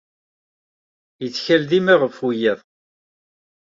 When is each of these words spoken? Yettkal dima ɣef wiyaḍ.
Yettkal 1.23 1.61
dima 1.69 1.95
ɣef 2.01 2.17
wiyaḍ. 2.25 2.59